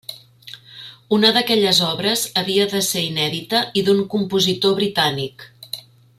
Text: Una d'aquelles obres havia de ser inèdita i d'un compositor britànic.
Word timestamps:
Una 1.17 1.29
d'aquelles 1.35 1.81
obres 1.87 2.23
havia 2.43 2.65
de 2.73 2.81
ser 2.89 3.03
inèdita 3.11 3.63
i 3.81 3.85
d'un 3.91 4.03
compositor 4.15 4.75
britànic. 4.81 5.47